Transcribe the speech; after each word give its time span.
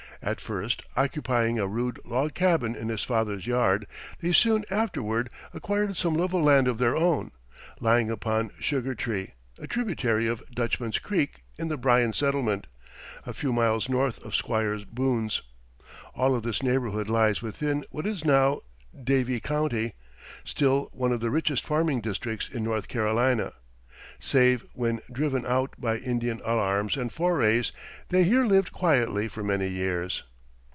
At 0.23 0.39
first 0.39 0.83
occupying 0.95 1.57
a 1.57 1.65
rude 1.65 1.99
log 2.05 2.35
cabin 2.35 2.75
in 2.75 2.89
his 2.89 3.01
father's 3.01 3.47
yard, 3.47 3.87
they 4.19 4.31
soon 4.31 4.63
afterward 4.69 5.31
acquired 5.51 5.97
some 5.97 6.13
level 6.13 6.43
land 6.43 6.67
of 6.67 6.77
their 6.77 6.95
own, 6.95 7.31
lying 7.79 8.11
upon 8.11 8.51
Sugar 8.59 8.93
Tree, 8.93 9.33
a 9.57 9.65
tributary 9.65 10.27
of 10.27 10.43
Dutchman's 10.53 10.99
Creek, 10.99 11.41
in 11.57 11.69
the 11.69 11.75
Bryan 11.77 12.13
settlement, 12.13 12.67
a 13.25 13.33
few 13.33 13.51
miles 13.51 13.89
north 13.89 14.23
of 14.23 14.35
Squire 14.35 14.77
Boone's. 14.85 15.41
All 16.13 16.35
of 16.35 16.43
this 16.43 16.61
neighborhood 16.61 17.07
lies 17.09 17.41
within 17.41 17.83
what 17.89 18.05
is 18.05 18.23
now 18.23 18.61
Davie 19.03 19.39
County, 19.39 19.93
still 20.43 20.89
one 20.93 21.11
of 21.11 21.21
the 21.21 21.31
richest 21.31 21.65
farming 21.65 21.99
districts 21.99 22.47
in 22.47 22.63
North 22.63 22.87
Carolina. 22.87 23.53
Save 24.23 24.65
when 24.73 24.99
driven 25.11 25.47
out 25.47 25.73
by 25.79 25.97
Indian 25.97 26.41
alarms 26.43 26.95
and 26.95 27.11
forays, 27.11 27.71
they 28.09 28.23
here 28.23 28.45
lived 28.45 28.71
quietly 28.71 29.27
for 29.27 29.41
many 29.43 29.67
years. 29.67 30.23